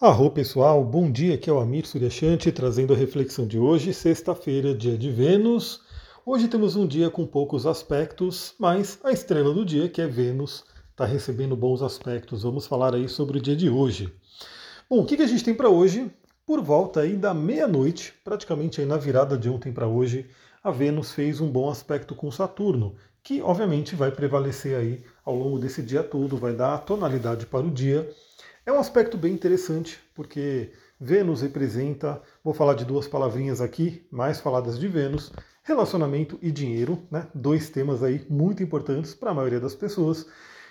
[0.00, 4.74] Arro pessoal, bom dia, aqui é o Amir Suryashanti trazendo a reflexão de hoje, sexta-feira,
[4.74, 5.82] dia de Vênus.
[6.26, 10.64] Hoje temos um dia com poucos aspectos, mas a estrela do dia, que é Vênus,
[10.90, 12.42] está recebendo bons aspectos.
[12.42, 14.12] Vamos falar aí sobre o dia de hoje.
[14.90, 16.10] Bom, o que, a gente tem para hoje?
[16.44, 20.26] Por volta aí da meia-noite, praticamente aí na virada de ontem para hoje,
[20.62, 25.56] a Vênus fez um bom aspecto com Saturno, que obviamente vai prevalecer aí ao longo
[25.56, 28.12] desse dia todo, vai dar a tonalidade para o dia.
[28.66, 34.40] É um aspecto bem interessante, porque Vênus representa, vou falar de duas palavrinhas aqui, mais
[34.40, 35.30] faladas de Vênus,
[35.62, 37.26] relacionamento e dinheiro, né?
[37.34, 40.26] Dois temas aí muito importantes para a maioria das pessoas.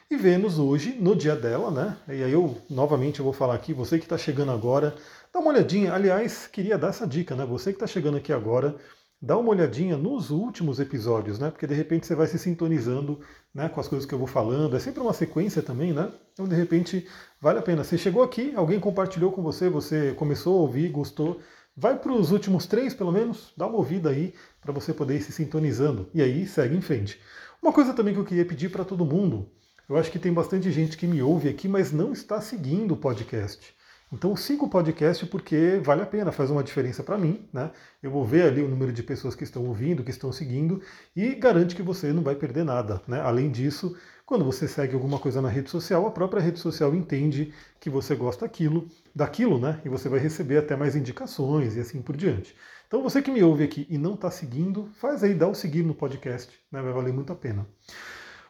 [0.10, 1.98] E Vênus hoje, no dia dela, né?
[2.08, 4.96] E aí eu novamente eu vou falar aqui, você que está chegando agora,
[5.32, 5.94] dá uma olhadinha.
[5.94, 7.46] Aliás, queria dar essa dica, né?
[7.46, 8.76] Você que está chegando aqui agora,
[9.24, 11.50] dá uma olhadinha nos últimos episódios, né?
[11.50, 13.22] Porque de repente você vai se sintonizando
[13.56, 14.76] né, com as coisas que eu vou falando.
[14.76, 16.12] É sempre uma sequência também, né?
[16.34, 17.08] Então de repente
[17.40, 17.86] vale a pena.
[17.86, 21.40] Você chegou aqui, alguém compartilhou com você, você começou a ouvir, gostou.
[21.76, 25.22] Vai para os últimos três, pelo menos, dá uma ouvida aí para você poder ir
[25.22, 26.10] se sintonizando.
[26.14, 27.18] E aí segue em frente.
[27.62, 29.50] Uma coisa também que eu queria pedir para todo mundo,
[29.88, 32.98] eu acho que tem bastante gente que me ouve aqui, mas não está seguindo o
[32.98, 33.74] podcast.
[34.14, 37.72] Então siga o podcast porque vale a pena, faz uma diferença para mim, né?
[38.02, 40.84] Eu vou ver ali o número de pessoas que estão ouvindo, que estão seguindo
[41.16, 43.20] e garante que você não vai perder nada, né?
[43.22, 47.52] Além disso, quando você segue alguma coisa na rede social, a própria rede social entende
[47.80, 49.82] que você gosta daquilo, daquilo, né?
[49.84, 52.56] E você vai receber até mais indicações e assim por diante.
[52.88, 55.82] Então você que me ouve aqui e não está seguindo, faz aí, dá o seguir
[55.82, 56.84] no podcast, né?
[56.84, 57.66] Vai valer muito a pena.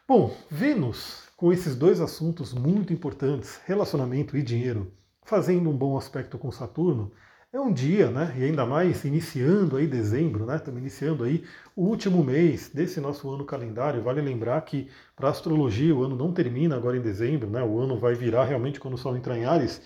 [0.06, 4.92] Bom, Vênus, com esses dois assuntos muito importantes, relacionamento e dinheiro,
[5.24, 7.12] fazendo um bom aspecto com Saturno,
[7.52, 8.34] é um dia, né?
[8.36, 10.56] E ainda mais iniciando aí dezembro, né?
[10.56, 11.44] Estamos iniciando aí
[11.76, 14.02] o último mês desse nosso ano calendário.
[14.02, 17.62] Vale lembrar que para astrologia o ano não termina agora em dezembro, né?
[17.62, 19.80] O ano vai virar realmente quando o Sol entrar em Ares.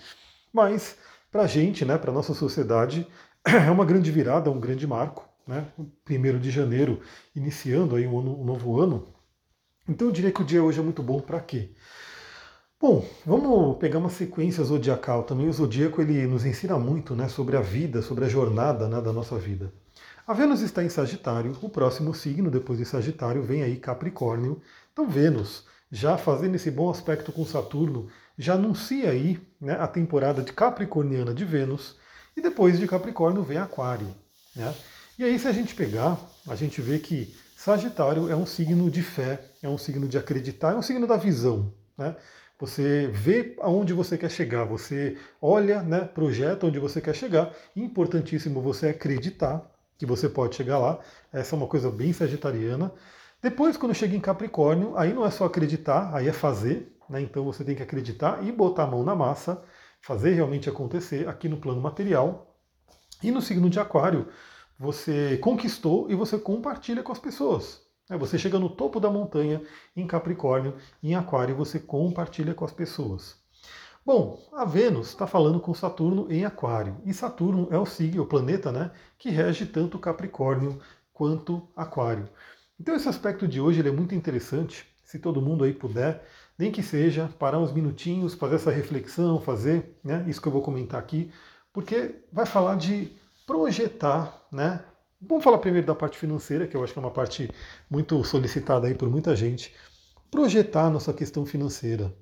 [0.51, 0.97] Mas
[1.31, 1.95] para a gente, né?
[1.97, 3.07] Para nossa sociedade
[3.45, 5.67] é uma grande virada, um grande marco, né?
[6.03, 7.01] Primeiro de janeiro
[7.35, 9.07] iniciando aí um, ano, um novo ano.
[9.87, 11.71] Então eu diria que o dia hoje é muito bom para quê?
[12.81, 15.49] Bom, vamos pegar uma sequência zodiacal também.
[15.49, 19.11] O zodíaco ele nos ensina muito né, sobre a vida, sobre a jornada né, da
[19.11, 19.73] nossa vida.
[20.25, 24.61] A Vênus está em Sagitário, o próximo signo depois de Sagitário vem aí Capricórnio.
[24.93, 28.07] Então Vênus, já fazendo esse bom aspecto com Saturno,
[28.37, 31.97] já anuncia aí né, a temporada de Capricorniana de Vênus,
[32.37, 34.07] e depois de Capricórnio vem Aquário.
[34.55, 34.73] Né?
[35.17, 36.17] E aí se a gente pegar,
[36.47, 40.71] a gente vê que Sagitário é um signo de fé, é um signo de acreditar,
[40.71, 41.73] é um signo da visão.
[41.97, 42.15] Né?
[42.59, 47.53] Você vê aonde você quer chegar, você olha, né, projeta onde você quer chegar.
[47.73, 49.65] Importantíssimo você acreditar
[49.97, 50.99] que você pode chegar lá.
[51.31, 52.91] Essa é uma coisa bem sagitariana.
[53.41, 56.93] Depois, quando chega em Capricórnio, aí não é só acreditar, aí é fazer.
[57.09, 57.21] Né?
[57.21, 59.63] Então você tem que acreditar e botar a mão na massa,
[60.01, 62.53] fazer realmente acontecer aqui no plano material.
[63.23, 64.27] E no signo de Aquário,
[64.77, 67.88] você conquistou e você compartilha com as pessoas.
[68.09, 69.61] É, você chega no topo da montanha
[69.95, 73.37] em Capricórnio, em Aquário você compartilha com as pessoas.
[74.03, 78.25] Bom, a Vênus está falando com Saturno em Aquário, e Saturno é o signo, o
[78.25, 80.79] planeta, né, que rege tanto Capricórnio
[81.13, 82.27] quanto Aquário.
[82.79, 86.25] Então esse aspecto de hoje é muito interessante, se todo mundo aí puder,
[86.57, 90.63] nem que seja parar uns minutinhos, fazer essa reflexão, fazer né, isso que eu vou
[90.63, 91.31] comentar aqui,
[91.71, 93.11] porque vai falar de
[93.45, 94.83] projetar né,
[95.21, 97.49] Vamos falar primeiro da parte financeira, que eu acho que é uma parte
[97.89, 99.73] muito solicitada aí por muita gente.
[100.31, 102.13] Projetar nossa questão financeira.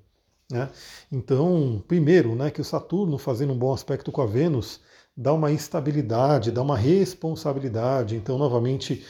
[0.50, 0.68] Né?
[1.12, 4.80] Então, primeiro, né, que o Saturno fazendo um bom aspecto com a Vênus
[5.16, 8.16] dá uma estabilidade, dá uma responsabilidade.
[8.16, 9.04] Então, novamente,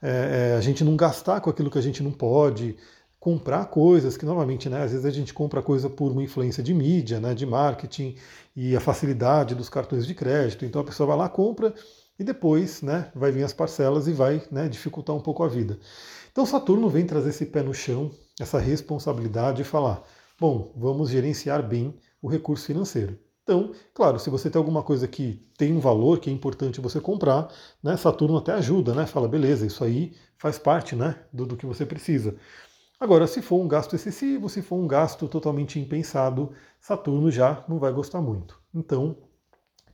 [0.00, 2.76] é, é, a gente não gastar com aquilo que a gente não pode,
[3.18, 6.72] comprar coisas que, novamente, né, às vezes a gente compra coisa por uma influência de
[6.74, 8.16] mídia, né, de marketing
[8.54, 10.64] e a facilidade dos cartões de crédito.
[10.64, 11.74] Então a pessoa vai lá, compra
[12.18, 15.78] e depois né, vai vir as parcelas e vai né, dificultar um pouco a vida.
[16.30, 20.02] Então Saturno vem trazer esse pé no chão, essa responsabilidade e falar:
[20.38, 23.18] bom, vamos gerenciar bem o recurso financeiro.
[23.42, 27.00] Então, claro, se você tem alguma coisa que tem um valor que é importante você
[27.00, 29.04] comprar, né, Saturno até ajuda, né?
[29.04, 32.36] Fala, beleza, isso aí faz parte né, do, do que você precisa.
[33.00, 37.80] Agora, se for um gasto excessivo, se for um gasto totalmente impensado, Saturno já não
[37.80, 38.60] vai gostar muito.
[38.72, 39.16] Então,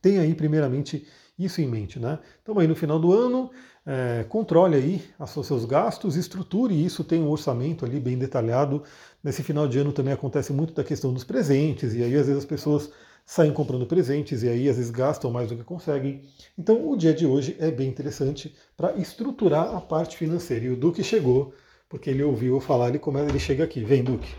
[0.02, 1.06] tem aí, primeiramente,
[1.38, 2.18] isso em mente, né?
[2.42, 3.50] Então aí no final do ano,
[3.86, 8.82] é, controle aí os seus gastos, estruture isso, tem um orçamento ali bem detalhado.
[9.22, 12.38] Nesse final de ano também acontece muito da questão dos presentes, e aí às vezes
[12.38, 12.90] as pessoas
[13.24, 16.22] saem comprando presentes e aí às vezes gastam mais do que conseguem.
[16.58, 20.64] Então o dia de hoje é bem interessante para estruturar a parte financeira.
[20.64, 21.52] E o Duque chegou,
[21.90, 24.34] porque ele ouviu eu falar, ele começa, ele chega aqui, vem Duque.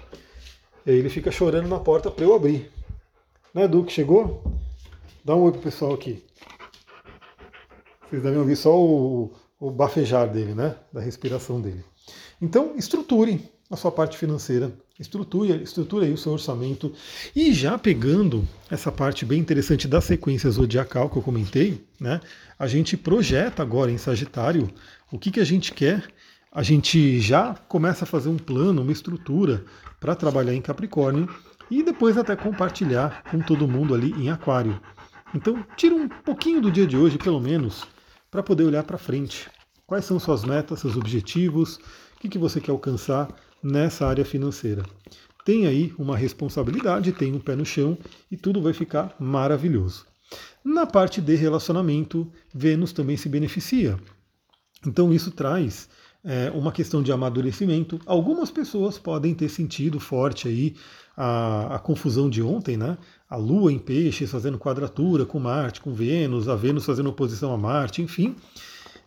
[0.86, 2.72] E aí ele fica chorando na porta para eu abrir.
[3.54, 4.44] Né, Duque, chegou?
[5.24, 6.24] Dá um oi pro pessoal aqui.
[8.10, 10.76] Vocês devem ouvir só o, o bafejar dele, né?
[10.92, 11.84] Da respiração dele.
[12.42, 13.40] Então, estruture
[13.70, 16.92] a sua parte financeira, estruture, estruture aí o seu orçamento.
[17.36, 22.20] E já pegando essa parte bem interessante da sequência zodiacal que eu comentei, né?
[22.58, 24.68] A gente projeta agora em Sagitário
[25.12, 26.04] o que, que a gente quer.
[26.52, 29.64] A gente já começa a fazer um plano, uma estrutura
[30.00, 31.30] para trabalhar em Capricórnio
[31.70, 34.82] e depois até compartilhar com todo mundo ali em Aquário.
[35.36, 37.86] Então, tira um pouquinho do dia de hoje, pelo menos,
[38.30, 39.50] para poder olhar para frente.
[39.86, 43.28] Quais são suas metas, seus objetivos, o que, que você quer alcançar
[43.64, 44.84] nessa área financeira.
[45.46, 47.98] Tem aí uma responsabilidade, tem um pé no chão
[48.30, 50.06] e tudo vai ficar maravilhoso.
[50.64, 53.98] Na parte de relacionamento, Vênus também se beneficia.
[54.86, 55.90] Então isso traz
[56.24, 58.00] é, uma questão de amadurecimento.
[58.06, 60.76] Algumas pessoas podem ter sentido forte aí
[61.16, 62.98] a, a, confusão de ontem, né?
[63.30, 67.58] A Lua em peixes fazendo quadratura com Marte, com Vênus, a Vênus fazendo oposição a
[67.58, 68.36] Marte, enfim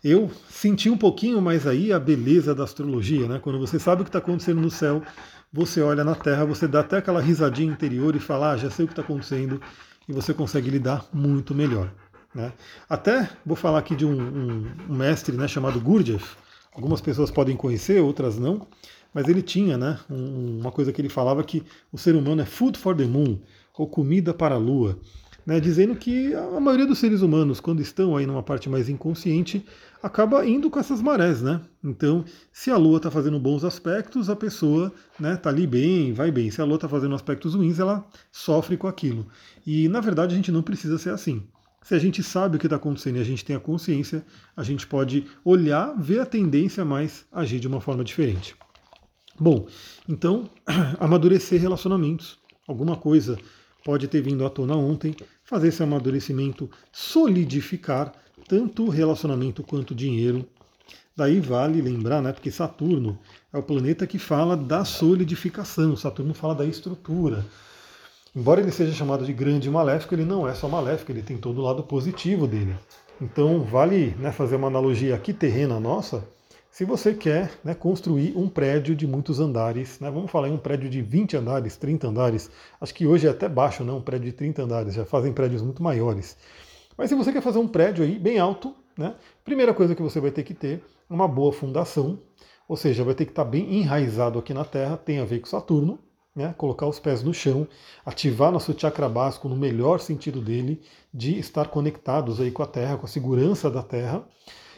[0.03, 3.39] eu senti um pouquinho mais aí a beleza da astrologia, né?
[3.39, 5.01] Quando você sabe o que está acontecendo no céu,
[5.53, 8.85] você olha na Terra, você dá até aquela risadinha interior e fala, ah, já sei
[8.85, 9.61] o que está acontecendo,
[10.09, 11.93] e você consegue lidar muito melhor.
[12.35, 12.53] Né?
[12.89, 16.37] Até vou falar aqui de um, um, um mestre né, chamado Gurdjieff,
[16.75, 18.67] algumas pessoas podem conhecer, outras não,
[19.15, 22.47] mas ele tinha né, um, uma coisa que ele falava que o ser humano é
[22.47, 23.39] food for the moon,
[23.77, 24.99] ou comida para a lua
[25.47, 29.65] né, dizendo que a maioria dos seres humanos, quando estão aí numa parte mais inconsciente,
[30.03, 31.61] acaba indo com essas marés, né?
[31.83, 36.31] Então, se a Lua está fazendo bons aspectos, a pessoa né, tá ali bem, vai
[36.31, 36.51] bem.
[36.51, 39.27] Se a Lua está fazendo aspectos ruins, ela sofre com aquilo.
[39.67, 41.43] E na verdade a gente não precisa ser assim.
[41.83, 44.25] Se a gente sabe o que está acontecendo e a gente tem a consciência,
[44.57, 48.55] a gente pode olhar, ver a tendência, mas agir de uma forma diferente.
[49.39, 49.67] Bom,
[50.09, 50.49] então,
[51.01, 53.37] amadurecer relacionamentos, alguma coisa
[53.85, 55.15] pode ter vindo à tona ontem,
[55.45, 58.13] fazer esse amadurecimento solidificar
[58.49, 60.47] tanto o relacionamento quanto dinheiro.
[61.17, 63.19] Daí vale lembrar, né, porque Saturno
[63.53, 67.45] é o planeta que fala da solidificação, Saturno fala da estrutura.
[68.35, 71.59] Embora ele seja chamado de grande maléfico, ele não é só maléfico, ele tem todo
[71.59, 72.75] o lado positivo dele.
[73.21, 76.25] Então vale né, fazer uma analogia aqui terrena nossa,
[76.73, 80.59] se você quer né, construir um prédio de muitos andares, né, vamos falar em um
[80.59, 84.31] prédio de 20 andares, 30 andares, acho que hoje é até baixo, né, um prédio
[84.31, 86.35] de 30 andares, já fazem prédios muito maiores.
[86.97, 89.15] Mas se você quer fazer um prédio aí bem alto, né,
[89.45, 92.19] primeira coisa que você vai ter que ter é uma boa fundação,
[92.67, 95.47] ou seja, vai ter que estar bem enraizado aqui na Terra, tem a ver com
[95.49, 95.99] Saturno,
[96.35, 97.69] né, colocar os pés no chão,
[98.03, 100.81] ativar nosso chakra básico no melhor sentido dele,
[101.13, 104.27] de estar conectados aí com a Terra, com a segurança da Terra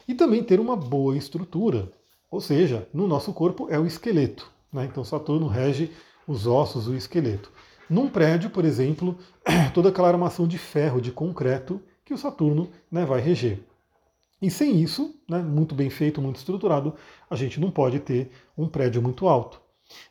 [0.06, 1.90] e também ter uma boa estrutura.
[2.30, 4.50] Ou seja, no nosso corpo é o esqueleto.
[4.72, 4.84] Né?
[4.84, 5.92] Então Saturno rege
[6.26, 7.50] os ossos, o esqueleto.
[7.88, 9.16] Num prédio, por exemplo,
[9.74, 13.60] toda aquela armação de ferro, de concreto, que o Saturno né, vai reger.
[14.40, 16.94] E sem isso, né, muito bem feito, muito estruturado,
[17.30, 19.60] a gente não pode ter um prédio muito alto.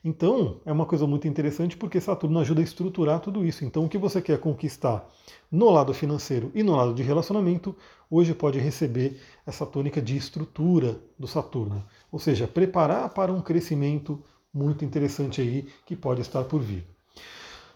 [0.03, 3.65] Então, é uma coisa muito interessante porque Saturno ajuda a estruturar tudo isso.
[3.65, 5.07] Então, o que você quer conquistar
[5.51, 7.75] no lado financeiro e no lado de relacionamento,
[8.09, 11.83] hoje pode receber essa tônica de estrutura do Saturno.
[12.11, 14.23] Ou seja, preparar para um crescimento
[14.53, 16.85] muito interessante aí que pode estar por vir.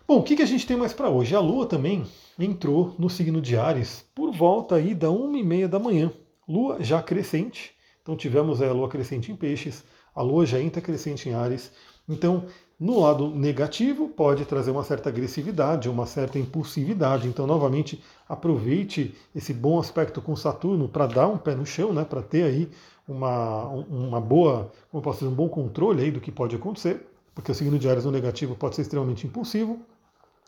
[0.07, 1.35] Bom, o que, a gente tem mais para hoje?
[1.35, 2.05] A Lua também
[2.39, 6.13] entrou no signo de Ares por volta aí da 1 e meia da manhã.
[6.47, 9.83] Lua já crescente, então tivemos a Lua crescente em peixes,
[10.17, 11.71] a Lua já entra crescente em Ares,
[12.09, 12.45] então,
[12.79, 17.27] no lado negativo, pode trazer uma certa agressividade, uma certa impulsividade.
[17.27, 22.05] Então, novamente, aproveite esse bom aspecto com Saturno para dar um pé no chão, né,
[22.05, 22.69] para ter aí
[23.07, 27.05] uma, uma boa, como posso dizer, um bom controle aí do que pode acontecer,
[27.35, 29.79] porque o signo de Ares no negativo pode ser extremamente impulsivo.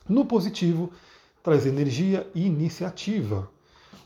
[0.07, 0.91] No positivo,
[1.43, 3.49] traz energia e iniciativa.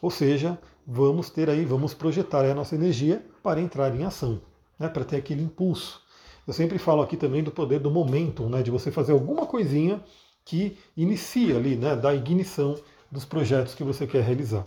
[0.01, 4.41] Ou seja, vamos ter aí, vamos projetar a nossa energia para entrar em ação,
[4.80, 6.01] né, para ter aquele impulso.
[6.46, 10.03] Eu sempre falo aqui também do poder do momentum, né, de você fazer alguma coisinha
[10.44, 12.77] que inicia ali, né, da ignição
[13.10, 14.65] dos projetos que você quer realizar.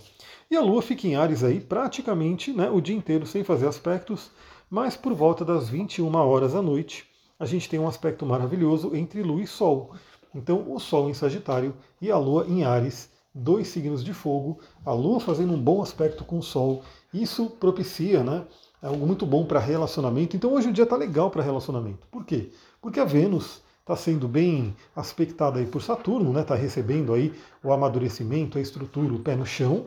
[0.50, 4.30] E a Lua fica em Ares aí praticamente né, o dia inteiro sem fazer aspectos,
[4.70, 7.04] mas por volta das 21 horas da noite
[7.38, 9.94] a gente tem um aspecto maravilhoso entre Lua e Sol.
[10.34, 14.92] Então o Sol em Sagitário e a Lua em Ares, dois signos de fogo, a
[14.92, 16.82] Lua fazendo um bom aspecto com o Sol,
[17.12, 18.46] isso propicia né,
[18.82, 20.36] é algo muito bom para relacionamento.
[20.36, 22.06] Então hoje o dia está legal para relacionamento.
[22.10, 22.50] Por quê?
[22.80, 26.40] Porque a Vênus está sendo bem aspectada aí por Saturno, né?
[26.40, 29.86] Está recebendo aí o amadurecimento, a estrutura, o pé no chão.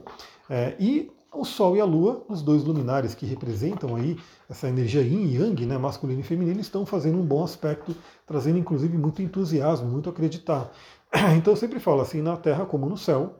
[0.50, 4.18] É, e o Sol e a Lua, os dois luminares que representam aí
[4.50, 8.58] essa energia yin e yang, né, masculino e feminino, estão fazendo um bom aspecto, trazendo
[8.58, 10.72] inclusive muito entusiasmo, muito acreditar.
[11.38, 13.36] Então eu sempre falo assim, na Terra como no céu,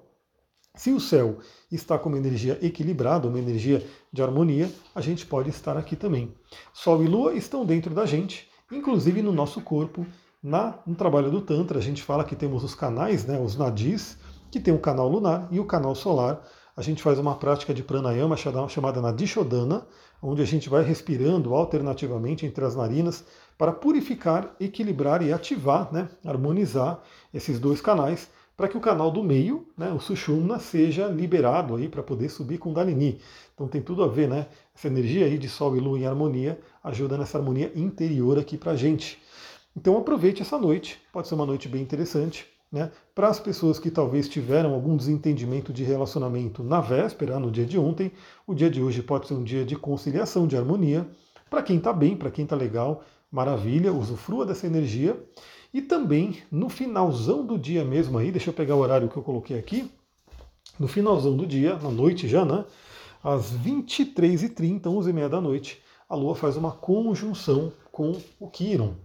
[0.80, 5.50] Se o céu está com uma energia equilibrada, uma energia de harmonia, a gente pode
[5.50, 6.34] estar aqui também.
[6.72, 10.06] Sol e Lua estão dentro da gente, inclusive no nosso corpo.
[10.42, 14.18] Na, no trabalho do Tantra, a gente fala que temos os canais, né, os nadis,
[14.50, 16.48] que tem o canal lunar e o canal solar.
[16.78, 18.38] A gente faz uma prática de pranayama
[18.70, 19.86] chamada Nadishodana,
[20.22, 23.26] onde a gente vai respirando alternativamente entre as narinas
[23.58, 27.02] para purificar, equilibrar e ativar, né, harmonizar
[27.34, 31.88] esses dois canais, para que o canal do meio, né, o Sushumna, seja liberado aí
[31.88, 33.22] para poder subir com Dalini.
[33.56, 34.48] Então tem tudo a ver, né?
[34.76, 38.76] Essa energia aí de Sol e Lua em harmonia ajuda nessa harmonia interior aqui para
[38.76, 39.18] gente.
[39.74, 42.48] Então aproveite essa noite, pode ser uma noite bem interessante.
[42.70, 42.92] Né?
[43.16, 47.80] Para as pessoas que talvez tiveram algum desentendimento de relacionamento na véspera, no dia de
[47.80, 48.12] ontem,
[48.46, 51.08] o dia de hoje pode ser um dia de conciliação, de harmonia.
[51.50, 55.18] Para quem está bem, para quem está legal, maravilha, usufrua dessa energia.
[55.74, 59.24] E também no finalzão do dia mesmo aí, deixa eu pegar o horário que eu
[59.24, 59.90] coloquei aqui.
[60.80, 62.66] No finalzão do dia, na noite já, né?
[63.24, 68.96] Às 23h30, 11h30 da noite, a Lua faz uma conjunção com o Quiron,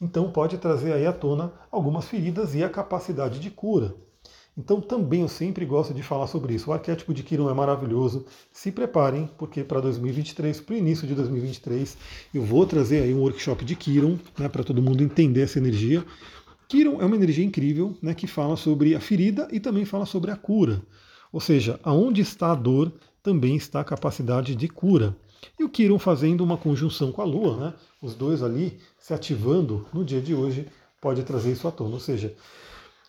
[0.00, 3.96] então pode trazer aí à tona algumas feridas e a capacidade de cura.
[4.58, 6.70] Então também eu sempre gosto de falar sobre isso.
[6.70, 8.26] O arquétipo de Kiron é maravilhoso.
[8.52, 11.96] Se preparem, porque para 2023, para o início de 2023,
[12.34, 16.04] eu vou trazer aí um workshop de Kiron, né, para todo mundo entender essa energia.
[16.66, 20.32] Kiron é uma energia incrível, né, que fala sobre a ferida e também fala sobre
[20.32, 20.82] a cura.
[21.32, 25.16] Ou seja, aonde está a dor, também está a capacidade de cura.
[25.56, 27.74] E o Quiron fazendo uma conjunção com a Lua, né?
[28.02, 30.66] os dois ali se ativando no dia de hoje,
[31.00, 31.94] pode trazer isso à tona.
[31.94, 32.34] Ou seja,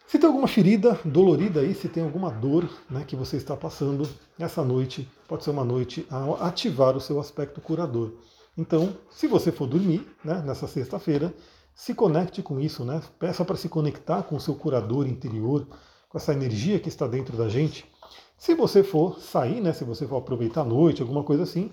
[0.09, 4.09] se tem alguma ferida dolorida aí, se tem alguma dor né, que você está passando,
[4.39, 8.13] essa noite pode ser uma noite a ativar o seu aspecto curador.
[8.57, 11.31] Então, se você for dormir né, nessa sexta-feira,
[11.75, 12.99] se conecte com isso, né?
[13.19, 15.67] peça para se conectar com o seu curador interior,
[16.09, 17.85] com essa energia que está dentro da gente.
[18.35, 21.69] Se você for sair, né, se você for aproveitar a noite, alguma coisa assim,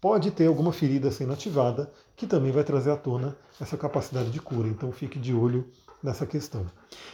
[0.00, 4.40] pode ter alguma ferida sendo ativada, que também vai trazer à tona essa capacidade de
[4.40, 4.68] cura.
[4.68, 5.66] Então fique de olho
[6.02, 6.66] nessa questão.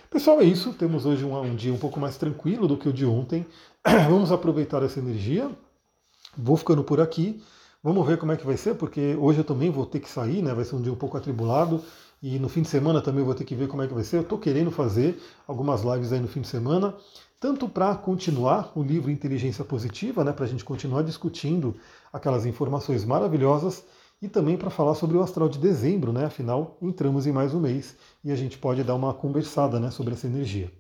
[0.08, 0.72] Pessoal, é isso.
[0.72, 3.44] Temos hoje um, um dia um pouco mais tranquilo do que o de ontem.
[4.08, 5.50] Vamos aproveitar essa energia.
[6.36, 7.42] Vou ficando por aqui.
[7.82, 10.42] Vamos ver como é que vai ser, porque hoje eu também vou ter que sair,
[10.42, 10.52] né?
[10.52, 11.82] Vai ser um dia um pouco atribulado.
[12.22, 14.16] E no fim de semana também vou ter que ver como é que vai ser.
[14.16, 16.94] Eu estou querendo fazer algumas lives aí no fim de semana
[17.38, 21.76] tanto para continuar o livro Inteligência Positiva, né, para a gente continuar discutindo
[22.12, 23.84] aquelas informações maravilhosas,
[24.20, 26.24] e também para falar sobre o astral de dezembro, né?
[26.24, 30.14] Afinal, entramos em mais um mês e a gente pode dar uma conversada né, sobre
[30.14, 30.72] essa energia.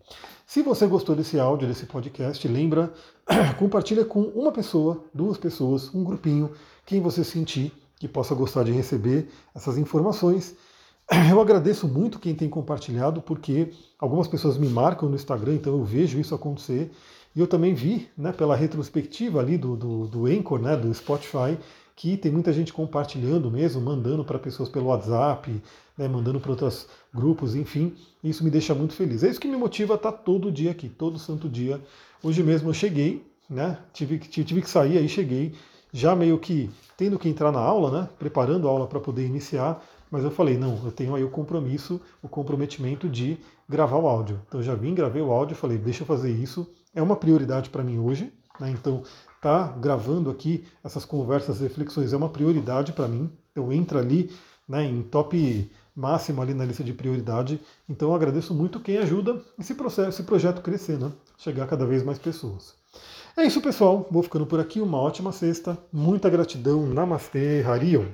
[0.46, 2.92] Se você gostou desse áudio, desse podcast, lembra,
[3.58, 6.50] compartilha com uma pessoa, duas pessoas, um grupinho,
[6.86, 10.54] quem você sentir que possa gostar de receber essas informações
[11.30, 15.84] Eu agradeço muito quem tem compartilhado, porque algumas pessoas me marcam no Instagram, então eu
[15.84, 16.90] vejo isso acontecer.
[17.34, 21.58] E eu também vi, né, pela retrospectiva ali do, do, do Anchor, né, do Spotify,
[21.94, 25.62] que tem muita gente compartilhando mesmo, mandando para pessoas pelo WhatsApp,
[25.96, 27.94] né, mandando para outros grupos, enfim.
[28.24, 29.22] Isso me deixa muito feliz.
[29.22, 31.80] É isso que me motiva a estar todo dia aqui, todo santo dia.
[32.22, 35.54] Hoje mesmo eu cheguei, né, tive, tive que sair, aí cheguei,
[35.92, 39.82] já meio que tendo que entrar na aula, né, preparando a aula para poder iniciar,
[40.10, 44.40] mas eu falei, não, eu tenho aí o compromisso, o comprometimento de gravar o áudio.
[44.46, 46.66] Então eu já vim, gravei o áudio, falei, deixa eu fazer isso.
[46.94, 48.70] É uma prioridade para mim hoje, né?
[48.70, 49.02] Então
[49.40, 53.30] tá gravando aqui essas conversas, reflexões é uma prioridade para mim.
[53.54, 54.30] Eu entro ali,
[54.68, 57.60] né, em top máximo ali na lista de prioridade.
[57.88, 61.10] Então eu agradeço muito quem ajuda esse processo, esse projeto crescer, né?
[61.38, 62.74] Chegar a cada vez mais pessoas.
[63.36, 64.06] É isso, pessoal.
[64.10, 64.80] Vou ficando por aqui.
[64.80, 65.76] Uma ótima sexta.
[65.92, 66.86] Muita gratidão.
[66.86, 68.06] Namastê, Harion.